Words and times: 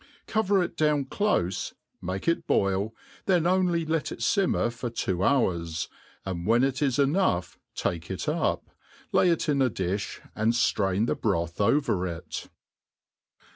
Cover 0.25 0.63
it 0.63 0.75
down 0.75 1.05
clofe, 1.05 1.73
make 2.01 2.27
it 2.27 2.47
boil, 2.47 2.91
then 3.27 3.45
only 3.45 3.85
let 3.85 4.11
it 4.11 4.17
iimmer 4.17 4.71
for 4.73 4.89
two 4.89 5.21
hours, 5.23 5.89
and 6.25 6.47
when 6.47 6.63
it 6.63 6.81
is 6.81 6.97
enough 6.97 7.59
take 7.75 8.09
it 8.09 8.27
up, 8.27 8.65
lay 9.11 9.29
it 9.29 9.47
in 9.47 9.61
a 9.61 9.69
difh^ 9.69 10.19
and 10.35 10.53
ftrain 10.53 11.05
the 11.05 11.13
broth 11.13 11.61
over 11.61 12.07
it. 12.07 12.49